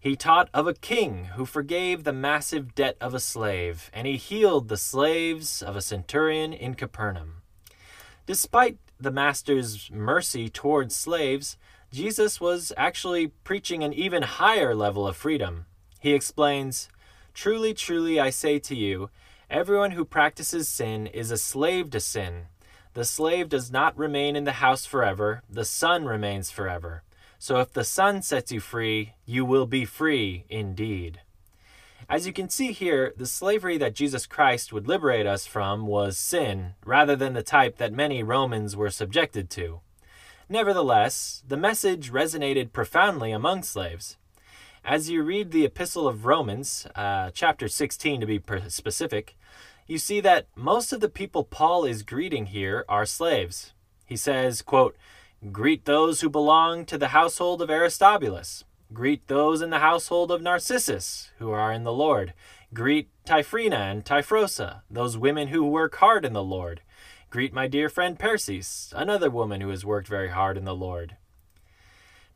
He 0.01 0.17
taught 0.17 0.51
of 0.53 0.67
a 0.67 0.75
king 0.75 1.27
who 1.37 1.47
forgave 1.47 2.03
the 2.03 2.13
massive 2.13 2.75
debt 2.75 2.97
of 3.01 3.15
a 3.15 3.21
slave, 3.21 3.93
and 3.95 4.09
he 4.09 4.17
healed 4.17 4.67
the 4.67 4.77
slaves 4.77 5.63
of 5.63 5.77
a 5.77 5.83
centurion 5.83 6.53
in 6.53 6.75
Capernaum. 6.75 7.43
Despite 8.27 8.79
the 9.01 9.11
master's 9.11 9.91
mercy 9.91 10.49
towards 10.49 10.95
slaves, 10.95 11.57
Jesus 11.93 12.41
was 12.41 12.73
actually 12.77 13.29
preaching 13.45 13.83
an 13.83 13.93
even 13.93 14.23
higher 14.23 14.75
level 14.75 15.07
of 15.07 15.17
freedom. 15.17 15.67
He 16.01 16.13
explains, 16.13 16.89
Truly, 17.33 17.73
truly, 17.73 18.21
I 18.21 18.31
say 18.31 18.59
to 18.59 18.75
you, 18.75 19.11
everyone 19.49 19.93
who 19.93 20.05
practices 20.05 20.69
sin 20.69 21.07
is 21.07 21.31
a 21.31 21.37
slave 21.37 21.91
to 21.91 22.01
sin. 22.01 22.47
The 22.95 23.05
slave 23.05 23.49
does 23.49 23.71
not 23.71 23.97
remain 23.97 24.35
in 24.35 24.45
the 24.45 24.53
house 24.53 24.85
forever, 24.85 25.43
the 25.49 25.65
son 25.65 26.05
remains 26.05 26.51
forever. 26.51 27.03
So 27.39 27.61
if 27.61 27.73
the 27.73 27.85
son 27.85 28.23
sets 28.23 28.51
you 28.51 28.61
free, 28.61 29.15
you 29.25 29.45
will 29.45 29.67
be 29.67 29.85
free 29.85 30.45
indeed. 30.49 31.21
As 32.11 32.27
you 32.27 32.33
can 32.33 32.49
see 32.49 32.73
here, 32.73 33.13
the 33.19 33.27
slavery 33.27 33.77
that 33.77 33.95
Jesus 33.95 34.25
Christ 34.25 34.73
would 34.73 34.89
liberate 34.89 35.27
us 35.27 35.47
from 35.47 35.87
was 35.87 36.17
sin, 36.17 36.73
rather 36.83 37.15
than 37.15 37.35
the 37.35 37.43
type 37.43 37.77
that 37.77 37.93
many 37.93 38.23
Romans 38.23 38.75
were 38.75 38.89
subjected 38.89 39.51
to. 39.51 39.81
Nevertheless, 40.49 41.43
the 41.47 41.59
message 41.59 42.11
resonated 42.11 42.73
profoundly 42.73 43.31
among 43.31 43.63
slaves. 43.63 44.17
As 44.83 45.11
you 45.11 45.23
read 45.23 45.51
the 45.51 45.67
Epistle 45.67 46.09
of 46.09 46.25
Romans, 46.25 46.87
uh, 46.95 47.31
chapter 47.35 47.69
16 47.69 48.23
to 48.23 48.27
be 48.27 48.41
specific, 48.69 49.37
you 49.87 49.99
see 49.99 50.21
that 50.21 50.47
most 50.57 50.95
of 50.95 51.01
the 51.01 51.11
people 51.11 51.45
Paul 51.45 51.85
is 51.85 52.03
greeting 52.03 52.47
here 52.47 52.87
are 52.89 53.05
slaves. 53.05 53.75
He 54.07 54.17
says, 54.17 54.63
quote, 54.63 54.97
Greet 55.53 55.85
those 55.85 56.23
who 56.23 56.31
belong 56.31 56.87
to 56.87 56.97
the 56.97 57.09
household 57.09 57.61
of 57.61 57.69
Aristobulus. 57.69 58.65
Greet 58.91 59.29
those 59.29 59.61
in 59.61 59.69
the 59.69 59.81
household 59.81 60.31
of 60.31 60.41
Narcissus, 60.41 61.31
who 61.39 61.51
are 61.51 61.73
in 61.73 61.85
the 61.85 61.93
Lord. 61.93 62.33
Greet 62.73 63.11
Tryphena 63.27 63.77
and 63.77 64.03
Tryphosa, 64.03 64.81
those 64.91 65.19
women 65.19 65.49
who 65.49 65.65
work 65.65 65.97
hard 65.97 66.25
in 66.25 66.33
the 66.33 66.43
Lord. 66.43 66.81
Greet 67.29 67.53
my 67.53 67.69
dear 67.69 67.91
friend 67.91 68.19
Persis, 68.19 68.95
another 68.97 69.29
woman 69.29 69.61
who 69.61 69.69
has 69.69 69.85
worked 69.85 70.09
very 70.09 70.31
hard 70.31 70.57
in 70.57 70.65
the 70.65 70.75
Lord. 70.75 71.17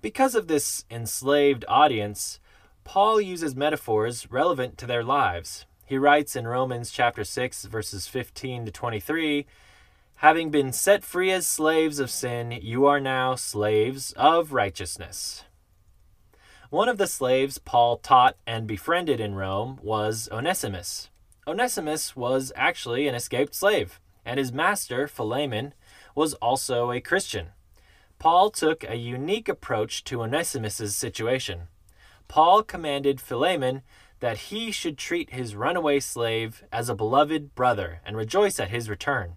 Because 0.02 0.34
of 0.34 0.46
this 0.46 0.84
enslaved 0.90 1.64
audience, 1.68 2.38
Paul 2.84 3.18
uses 3.18 3.56
metaphors 3.56 4.30
relevant 4.30 4.76
to 4.76 4.86
their 4.86 5.02
lives. 5.02 5.64
He 5.86 5.96
writes 5.96 6.36
in 6.36 6.46
Romans 6.46 6.90
chapter 6.90 7.24
6 7.24 7.64
verses 7.64 8.06
15 8.06 8.66
to 8.66 8.70
23, 8.70 9.46
having 10.16 10.50
been 10.50 10.72
set 10.72 11.02
free 11.02 11.30
as 11.30 11.48
slaves 11.48 11.98
of 11.98 12.10
sin, 12.10 12.58
you 12.60 12.84
are 12.84 13.00
now 13.00 13.36
slaves 13.36 14.12
of 14.18 14.52
righteousness. 14.52 15.44
One 16.72 16.88
of 16.88 16.96
the 16.96 17.06
slaves 17.06 17.58
Paul 17.58 17.98
taught 17.98 18.38
and 18.46 18.66
befriended 18.66 19.20
in 19.20 19.34
Rome 19.34 19.78
was 19.82 20.26
Onesimus. 20.32 21.10
Onesimus 21.46 22.16
was 22.16 22.50
actually 22.56 23.06
an 23.06 23.14
escaped 23.14 23.54
slave, 23.54 24.00
and 24.24 24.38
his 24.38 24.54
master, 24.54 25.06
Philemon, 25.06 25.74
was 26.14 26.32
also 26.32 26.90
a 26.90 27.02
Christian. 27.02 27.48
Paul 28.18 28.48
took 28.48 28.84
a 28.84 28.96
unique 28.96 29.50
approach 29.50 30.02
to 30.04 30.22
Onesimus's 30.22 30.96
situation. 30.96 31.68
Paul 32.26 32.62
commanded 32.62 33.20
Philemon 33.20 33.82
that 34.20 34.48
he 34.48 34.70
should 34.70 34.96
treat 34.96 35.34
his 35.34 35.54
runaway 35.54 36.00
slave 36.00 36.64
as 36.72 36.88
a 36.88 36.94
beloved 36.94 37.54
brother 37.54 38.00
and 38.02 38.16
rejoice 38.16 38.58
at 38.58 38.70
his 38.70 38.88
return. 38.88 39.36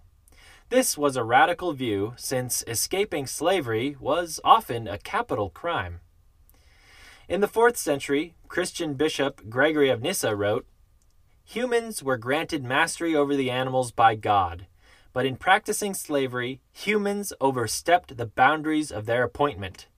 This 0.70 0.96
was 0.96 1.16
a 1.16 1.22
radical 1.22 1.74
view 1.74 2.14
since 2.16 2.64
escaping 2.66 3.26
slavery 3.26 3.94
was 4.00 4.40
often 4.42 4.88
a 4.88 4.96
capital 4.96 5.50
crime. 5.50 6.00
In 7.28 7.40
the 7.40 7.48
4th 7.48 7.76
century, 7.76 8.36
Christian 8.46 8.94
bishop 8.94 9.48
Gregory 9.48 9.90
of 9.90 10.00
Nyssa 10.00 10.36
wrote 10.36 10.64
Humans 11.44 12.00
were 12.00 12.16
granted 12.16 12.62
mastery 12.62 13.16
over 13.16 13.34
the 13.34 13.50
animals 13.50 13.90
by 13.90 14.14
God, 14.14 14.66
but 15.12 15.26
in 15.26 15.34
practicing 15.34 15.92
slavery, 15.92 16.60
humans 16.72 17.32
overstepped 17.40 18.16
the 18.16 18.26
boundaries 18.26 18.92
of 18.92 19.06
their 19.06 19.24
appointment. 19.24 19.88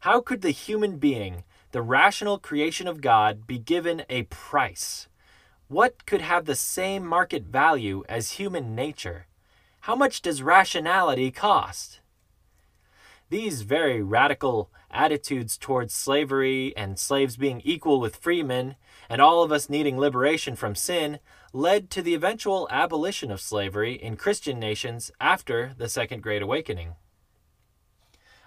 How 0.00 0.22
could 0.22 0.40
the 0.40 0.52
human 0.52 0.96
being, 0.96 1.44
the 1.72 1.82
rational 1.82 2.38
creation 2.38 2.88
of 2.88 3.02
God, 3.02 3.46
be 3.46 3.58
given 3.58 4.04
a 4.08 4.22
price? 4.22 5.08
What 5.68 6.06
could 6.06 6.22
have 6.22 6.46
the 6.46 6.56
same 6.56 7.04
market 7.06 7.42
value 7.42 8.04
as 8.08 8.32
human 8.32 8.74
nature? 8.74 9.26
How 9.80 9.94
much 9.94 10.22
does 10.22 10.40
rationality 10.40 11.30
cost? 11.30 12.00
These 13.28 13.62
very 13.62 14.02
radical 14.02 14.70
attitudes 14.94 15.58
towards 15.58 15.92
slavery 15.92 16.74
and 16.76 16.98
slaves 16.98 17.36
being 17.36 17.60
equal 17.64 18.00
with 18.00 18.16
freemen 18.16 18.76
and 19.08 19.20
all 19.20 19.42
of 19.42 19.52
us 19.52 19.68
needing 19.68 19.98
liberation 19.98 20.56
from 20.56 20.74
sin 20.74 21.18
led 21.52 21.90
to 21.90 22.02
the 22.02 22.14
eventual 22.14 22.68
abolition 22.70 23.30
of 23.30 23.40
slavery 23.40 23.94
in 23.94 24.16
Christian 24.16 24.58
nations 24.58 25.10
after 25.20 25.72
the 25.76 25.88
Second 25.88 26.22
Great 26.22 26.42
Awakening. 26.42 26.94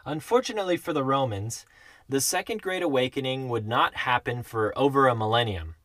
Unfortunately 0.05 0.77
for 0.77 0.93
the 0.93 1.03
Romans, 1.03 1.65
the 2.09 2.21
Second 2.21 2.61
Great 2.61 2.81
Awakening 2.81 3.49
would 3.49 3.67
not 3.67 3.95
happen 3.95 4.41
for 4.41 4.77
over 4.77 5.07
a 5.07 5.15
millennium. 5.15 5.75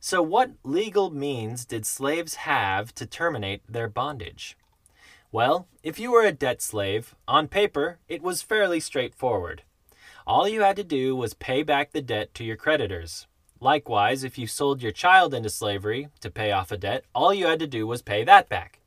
So, 0.00 0.22
what 0.22 0.52
legal 0.62 1.10
means 1.10 1.64
did 1.64 1.84
slaves 1.84 2.36
have 2.36 2.94
to 2.94 3.06
terminate 3.06 3.62
their 3.68 3.88
bondage? 3.88 4.56
Well, 5.32 5.66
if 5.82 5.98
you 5.98 6.12
were 6.12 6.22
a 6.22 6.32
debt 6.32 6.62
slave, 6.62 7.14
on 7.26 7.48
paper, 7.48 7.98
it 8.08 8.22
was 8.22 8.40
fairly 8.40 8.80
straightforward. 8.80 9.62
All 10.26 10.48
you 10.48 10.62
had 10.62 10.76
to 10.76 10.84
do 10.84 11.14
was 11.14 11.34
pay 11.34 11.62
back 11.62 11.92
the 11.92 12.02
debt 12.02 12.34
to 12.34 12.44
your 12.44 12.56
creditors. 12.56 13.26
Likewise, 13.60 14.24
if 14.24 14.36
you 14.36 14.46
sold 14.46 14.82
your 14.82 14.92
child 14.92 15.32
into 15.32 15.48
slavery 15.48 16.08
to 16.20 16.30
pay 16.30 16.52
off 16.52 16.72
a 16.72 16.76
debt, 16.76 17.04
all 17.14 17.32
you 17.32 17.46
had 17.46 17.58
to 17.60 17.66
do 17.66 17.86
was 17.86 18.02
pay 18.02 18.24
that 18.24 18.48
back. 18.48 18.80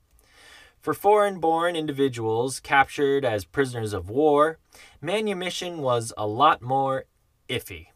For 0.82 0.94
foreign 0.94 1.40
born 1.40 1.76
individuals 1.76 2.60
captured 2.60 3.26
as 3.26 3.46
prisoners 3.46 3.94
of 3.94 4.10
war, 4.10 4.60
manumission 5.02 5.80
was 5.80 6.14
a 6.18 6.28
lot 6.28 6.62
more 6.62 7.06
iffy. 7.48 7.88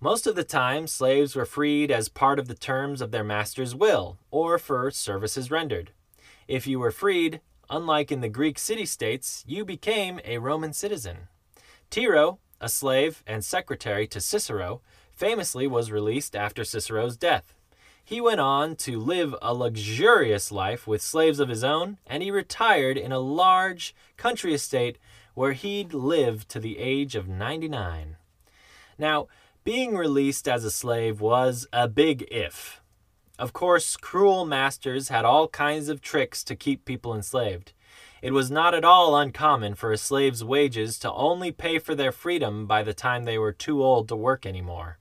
Most 0.00 0.26
of 0.26 0.36
the 0.36 0.44
time, 0.44 0.86
slaves 0.86 1.34
were 1.34 1.44
freed 1.44 1.90
as 1.90 2.08
part 2.08 2.38
of 2.38 2.48
the 2.48 2.54
terms 2.54 3.00
of 3.00 3.10
their 3.10 3.24
master's 3.24 3.74
will 3.74 4.18
or 4.30 4.58
for 4.58 4.90
services 4.90 5.50
rendered. 5.50 5.92
If 6.46 6.66
you 6.66 6.78
were 6.78 6.90
freed, 6.90 7.40
Unlike 7.70 8.12
in 8.12 8.20
the 8.22 8.30
Greek 8.30 8.58
city 8.58 8.86
states, 8.86 9.44
you 9.46 9.62
became 9.64 10.20
a 10.24 10.38
Roman 10.38 10.72
citizen. 10.72 11.28
Tiro, 11.90 12.38
a 12.60 12.68
slave 12.68 13.22
and 13.26 13.44
secretary 13.44 14.06
to 14.08 14.20
Cicero, 14.20 14.80
famously 15.10 15.66
was 15.66 15.90
released 15.90 16.36
after 16.36 16.64
Cicero's 16.64 17.16
death. 17.16 17.54
He 18.04 18.20
went 18.20 18.40
on 18.40 18.76
to 18.76 18.98
live 18.98 19.34
a 19.42 19.52
luxurious 19.52 20.50
life 20.50 20.86
with 20.86 21.02
slaves 21.02 21.40
of 21.40 21.50
his 21.50 21.62
own, 21.62 21.98
and 22.06 22.22
he 22.22 22.30
retired 22.30 22.96
in 22.96 23.12
a 23.12 23.18
large 23.18 23.94
country 24.16 24.54
estate 24.54 24.96
where 25.34 25.52
he'd 25.52 25.92
lived 25.92 26.48
to 26.48 26.58
the 26.58 26.78
age 26.78 27.14
of 27.14 27.28
99. 27.28 28.16
Now, 28.96 29.28
being 29.62 29.94
released 29.94 30.48
as 30.48 30.64
a 30.64 30.70
slave 30.70 31.20
was 31.20 31.66
a 31.72 31.86
big 31.86 32.26
if. 32.30 32.80
Of 33.38 33.52
course, 33.52 33.96
cruel 33.96 34.44
masters 34.44 35.10
had 35.10 35.24
all 35.24 35.46
kinds 35.46 35.88
of 35.88 36.00
tricks 36.00 36.42
to 36.44 36.56
keep 36.56 36.84
people 36.84 37.14
enslaved. 37.14 37.72
It 38.20 38.32
was 38.32 38.50
not 38.50 38.74
at 38.74 38.84
all 38.84 39.16
uncommon 39.16 39.76
for 39.76 39.92
a 39.92 39.98
slave's 39.98 40.42
wages 40.42 40.98
to 41.00 41.12
only 41.12 41.52
pay 41.52 41.78
for 41.78 41.94
their 41.94 42.10
freedom 42.10 42.66
by 42.66 42.82
the 42.82 42.92
time 42.92 43.24
they 43.24 43.38
were 43.38 43.52
too 43.52 43.82
old 43.82 44.08
to 44.08 44.16
work 44.16 44.44
anymore. 44.44 44.98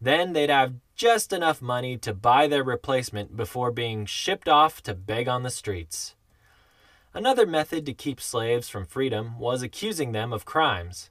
Then 0.00 0.32
they'd 0.32 0.48
have 0.48 0.74
just 0.94 1.34
enough 1.34 1.60
money 1.60 1.98
to 1.98 2.14
buy 2.14 2.46
their 2.46 2.64
replacement 2.64 3.36
before 3.36 3.70
being 3.70 4.06
shipped 4.06 4.48
off 4.48 4.82
to 4.84 4.94
beg 4.94 5.28
on 5.28 5.42
the 5.42 5.50
streets. 5.50 6.14
Another 7.12 7.46
method 7.46 7.84
to 7.86 7.92
keep 7.92 8.20
slaves 8.22 8.70
from 8.70 8.86
freedom 8.86 9.38
was 9.38 9.60
accusing 9.60 10.12
them 10.12 10.32
of 10.32 10.46
crimes. 10.46 11.10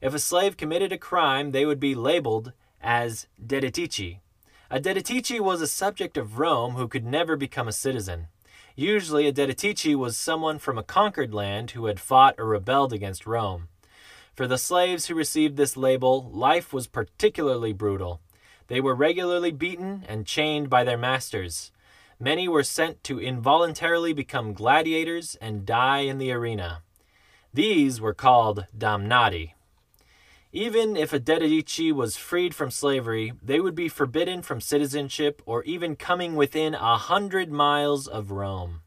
If 0.00 0.14
a 0.14 0.20
slave 0.20 0.56
committed 0.56 0.92
a 0.92 0.98
crime, 0.98 1.50
they 1.50 1.66
would 1.66 1.80
be 1.80 1.96
labeled 1.96 2.52
as 2.80 3.26
deditici. 3.44 4.20
A 4.70 4.78
deditici 4.78 5.40
was 5.40 5.62
a 5.62 5.66
subject 5.66 6.18
of 6.18 6.38
Rome 6.38 6.74
who 6.74 6.88
could 6.88 7.06
never 7.06 7.36
become 7.36 7.68
a 7.68 7.72
citizen. 7.72 8.28
Usually, 8.76 9.26
a 9.26 9.32
deditici 9.32 9.96
was 9.96 10.14
someone 10.14 10.58
from 10.58 10.76
a 10.76 10.82
conquered 10.82 11.32
land 11.32 11.70
who 11.70 11.86
had 11.86 11.98
fought 11.98 12.34
or 12.36 12.44
rebelled 12.44 12.92
against 12.92 13.26
Rome. 13.26 13.68
For 14.34 14.46
the 14.46 14.58
slaves 14.58 15.06
who 15.06 15.14
received 15.14 15.56
this 15.56 15.76
label, 15.78 16.30
life 16.30 16.70
was 16.70 16.86
particularly 16.86 17.72
brutal. 17.72 18.20
They 18.66 18.78
were 18.82 18.94
regularly 18.94 19.52
beaten 19.52 20.04
and 20.06 20.26
chained 20.26 20.68
by 20.68 20.84
their 20.84 20.98
masters. 20.98 21.72
Many 22.20 22.46
were 22.46 22.62
sent 22.62 23.02
to 23.04 23.18
involuntarily 23.18 24.12
become 24.12 24.52
gladiators 24.52 25.34
and 25.40 25.64
die 25.64 26.00
in 26.00 26.18
the 26.18 26.30
arena. 26.30 26.82
These 27.54 28.02
were 28.02 28.12
called 28.12 28.66
damnati. 28.76 29.54
Even 30.52 30.96
if 30.96 31.12
a 31.12 31.20
dedici 31.20 31.92
was 31.92 32.16
freed 32.16 32.54
from 32.54 32.70
slavery, 32.70 33.34
they 33.42 33.60
would 33.60 33.74
be 33.74 33.88
forbidden 33.88 34.40
from 34.40 34.62
citizenship 34.62 35.42
or 35.44 35.62
even 35.64 35.94
coming 35.94 36.36
within 36.36 36.74
a 36.74 36.96
hundred 36.96 37.52
miles 37.52 38.08
of 38.08 38.30
Rome. 38.30 38.80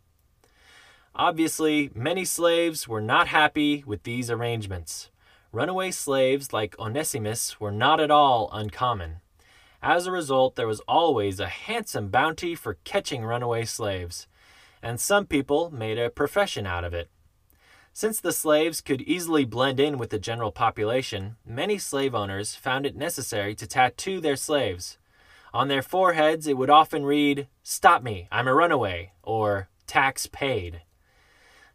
Obviously, 1.13 1.91
many 1.93 2.25
slaves 2.25 2.87
were 2.87 3.01
not 3.01 3.27
happy 3.27 3.83
with 3.85 4.03
these 4.03 4.31
arrangements. 4.31 5.11
Runaway 5.51 5.91
slaves 5.91 6.51
like 6.51 6.79
Onesimus 6.79 7.59
were 7.59 7.71
not 7.71 7.99
at 7.99 8.09
all 8.09 8.49
uncommon. 8.51 9.17
As 9.83 10.07
a 10.07 10.11
result, 10.11 10.55
there 10.55 10.67
was 10.67 10.79
always 10.87 11.39
a 11.39 11.47
handsome 11.47 12.07
bounty 12.07 12.55
for 12.55 12.79
catching 12.85 13.23
runaway 13.23 13.65
slaves, 13.65 14.25
and 14.81 14.99
some 14.99 15.27
people 15.27 15.69
made 15.69 15.99
a 15.99 16.09
profession 16.09 16.65
out 16.65 16.83
of 16.83 16.93
it. 16.93 17.09
Since 17.93 18.21
the 18.21 18.31
slaves 18.31 18.79
could 18.79 19.01
easily 19.01 19.43
blend 19.43 19.79
in 19.79 19.97
with 19.97 20.11
the 20.11 20.19
general 20.19 20.51
population, 20.51 21.35
many 21.45 21.77
slave 21.77 22.15
owners 22.15 22.55
found 22.55 22.85
it 22.85 22.95
necessary 22.95 23.53
to 23.55 23.67
tattoo 23.67 24.21
their 24.21 24.37
slaves. 24.37 24.97
On 25.53 25.67
their 25.67 25.81
foreheads, 25.81 26.47
it 26.47 26.57
would 26.57 26.69
often 26.69 27.05
read, 27.05 27.47
Stop 27.63 28.01
me, 28.01 28.29
I'm 28.31 28.47
a 28.47 28.53
runaway, 28.53 29.11
or 29.23 29.67
Tax 29.87 30.25
paid. 30.25 30.83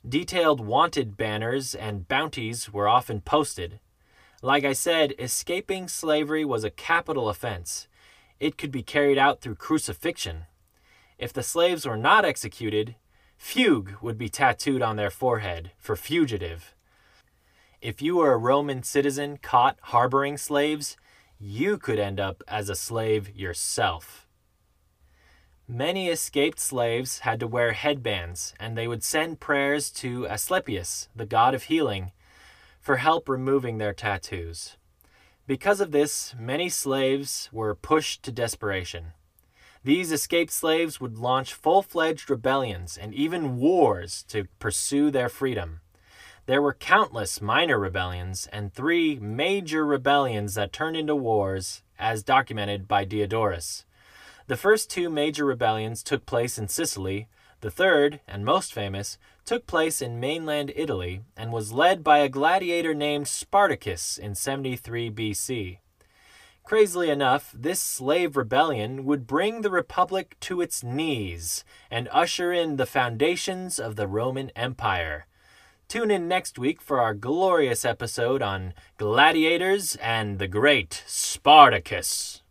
Detailed 0.09 0.61
wanted 0.61 1.19
banners 1.19 1.75
and 1.75 2.09
bounties 2.09 2.73
were 2.73 2.89
often 2.89 3.21
posted. 3.21 3.79
Like 4.41 4.65
I 4.65 4.73
said, 4.73 5.13
escaping 5.19 5.87
slavery 5.87 6.45
was 6.45 6.65
a 6.65 6.71
capital 6.71 7.29
offense. 7.29 7.89
It 8.41 8.57
could 8.57 8.71
be 8.71 8.83
carried 8.83 9.19
out 9.19 9.43
through 9.43 9.57
crucifixion. 9.57 10.47
If 11.19 11.35
the 11.35 11.43
slaves 11.43 11.87
were 11.87 11.97
not 11.97 12.25
executed, 12.25 12.95
fugue 13.37 13.97
would 14.01 14.19
be 14.19 14.29
tattooed 14.29 14.83
on 14.83 14.97
their 14.97 15.11
forehead 15.11 15.73
for 15.79 15.97
fugitive. 15.97 16.75
If 17.81 18.03
you 18.03 18.17
were 18.17 18.33
a 18.33 18.39
Roman 18.39 18.83
citizen 18.83 19.39
caught 19.39 19.79
harboring 19.83 20.39
slaves, 20.39 20.97
you 21.39 21.79
could 21.79 21.99
end 21.99 22.19
up 22.19 22.43
as 22.49 22.69
a 22.69 22.75
slave 22.75 23.35
yourself. 23.37 24.27
Many 25.69 26.09
escaped 26.09 26.61
slaves 26.61 27.21
had 27.21 27.41
to 27.41 27.47
wear 27.47 27.73
headbands, 27.73 28.55
and 28.61 28.79
they 28.79 28.87
would 28.87 29.03
send 29.03 29.41
prayers 29.41 29.91
to 29.91 30.27
Asclepius, 30.29 31.09
the 31.15 31.27
god 31.27 31.55
of 31.55 31.65
healing, 31.65 32.13
for 32.81 32.99
help 32.99 33.29
removing 33.29 33.79
their 33.79 33.93
tattoos. 33.93 34.77
Because 35.47 35.81
of 35.81 35.91
this, 35.91 36.35
many 36.39 36.69
slaves 36.69 37.49
were 37.53 37.75
pushed 37.75 38.23
to 38.23 38.33
desperation. 38.33 39.13
These 39.87 40.11
escaped 40.11 40.51
slaves 40.51 41.01
would 41.01 41.17
launch 41.17 41.55
full 41.55 41.81
fledged 41.81 42.29
rebellions 42.29 42.99
and 42.99 43.15
even 43.15 43.59
wars 43.59 44.25
to 44.25 44.49
pursue 44.59 45.13
their 45.13 45.29
freedom. 45.29 45.79
There 46.47 46.61
were 46.61 46.75
countless 46.75 47.41
minor 47.41 47.79
rebellions 47.79 48.49
and 48.53 48.75
three 48.75 49.21
major 49.21 49.87
rebellions 49.87 50.57
that 50.57 50.73
turned 50.73 50.97
into 50.97 51.15
wars, 51.15 51.85
as 52.01 52.25
documented 52.25 52.89
by 52.89 53.05
Diodorus. 53.05 53.85
The 54.49 54.57
first 54.57 54.91
two 54.91 55.09
major 55.09 55.45
rebellions 55.45 56.03
took 56.03 56.27
place 56.27 56.59
in 56.59 56.67
Sicily. 56.67 57.29
The 57.61 57.71
third, 57.71 58.19
and 58.27 58.45
most 58.45 58.73
famous, 58.73 59.19
took 59.45 59.69
place 59.69 60.03
in 60.03 60.19
mainland 60.19 60.73
Italy 60.75 61.21
and 61.37 61.53
was 61.53 61.73
led 61.73 62.03
by 62.03 62.19
a 62.19 62.29
gladiator 62.29 62.93
named 62.93 63.29
Spartacus 63.29 64.19
in 64.19 64.35
73 64.35 65.13
BC. 65.13 65.79
Crazily 66.67 67.11
enough, 67.11 67.55
this 67.57 67.81
slave 67.81 68.37
rebellion 68.37 69.05
would 69.05 69.25
bring 69.25 69.61
the 69.61 69.71
Republic 69.71 70.37
to 70.41 70.61
its 70.61 70.83
knees 70.83 71.65
and 71.93 72.09
usher 72.11 72.53
in 72.53 72.75
the 72.75 72.87
foundations 72.87 73.79
of 73.79 73.95
the 73.95 74.09
Roman 74.09 74.51
Empire. 74.57 75.27
Tune 75.87 76.11
in 76.11 76.27
next 76.27 76.59
week 76.59 76.83
for 76.83 77.01
our 77.01 77.15
glorious 77.15 77.85
episode 77.85 78.43
on 78.43 78.75
gladiators 78.97 79.95
and 80.03 80.41
the 80.41 80.49
great 80.49 81.05
Spartacus. 81.07 82.43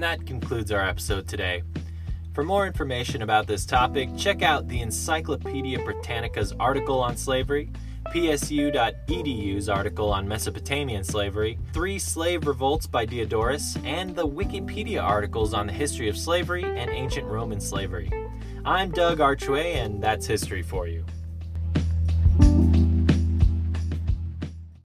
And 0.00 0.18
that 0.18 0.26
concludes 0.26 0.72
our 0.72 0.80
episode 0.80 1.28
today. 1.28 1.62
For 2.32 2.42
more 2.42 2.66
information 2.66 3.20
about 3.20 3.46
this 3.46 3.66
topic, 3.66 4.08
check 4.16 4.40
out 4.40 4.66
the 4.66 4.80
Encyclopedia 4.80 5.78
Britannica's 5.80 6.54
article 6.58 7.00
on 7.00 7.18
slavery, 7.18 7.68
PSU.edu's 8.06 9.68
article 9.68 10.10
on 10.10 10.26
Mesopotamian 10.26 11.04
slavery, 11.04 11.58
Three 11.74 11.98
Slave 11.98 12.46
Revolts 12.46 12.86
by 12.86 13.04
Diodorus, 13.04 13.76
and 13.84 14.16
the 14.16 14.26
Wikipedia 14.26 15.02
articles 15.02 15.52
on 15.52 15.66
the 15.66 15.72
history 15.74 16.08
of 16.08 16.16
slavery 16.16 16.64
and 16.64 16.90
ancient 16.90 17.26
Roman 17.26 17.60
slavery. 17.60 18.10
I'm 18.64 18.92
Doug 18.92 19.20
Archibald, 19.20 19.66
and 19.66 20.02
that's 20.02 20.24
history 20.24 20.62
for 20.62 20.88
you. 20.88 21.04